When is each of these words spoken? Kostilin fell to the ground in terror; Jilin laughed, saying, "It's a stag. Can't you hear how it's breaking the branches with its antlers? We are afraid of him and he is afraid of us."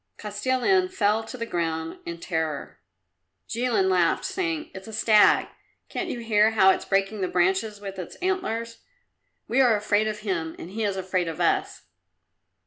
Kostilin 0.17 0.89
fell 0.89 1.23
to 1.25 1.37
the 1.37 1.45
ground 1.45 1.99
in 2.07 2.19
terror; 2.19 2.79
Jilin 3.47 3.87
laughed, 3.87 4.25
saying, 4.25 4.71
"It's 4.73 4.87
a 4.87 4.93
stag. 4.93 5.49
Can't 5.89 6.09
you 6.09 6.21
hear 6.21 6.49
how 6.49 6.71
it's 6.71 6.85
breaking 6.85 7.21
the 7.21 7.27
branches 7.27 7.79
with 7.79 7.99
its 7.99 8.15
antlers? 8.15 8.79
We 9.47 9.61
are 9.61 9.75
afraid 9.75 10.07
of 10.07 10.21
him 10.21 10.55
and 10.57 10.71
he 10.71 10.83
is 10.83 10.97
afraid 10.97 11.27
of 11.27 11.39
us." 11.39 11.83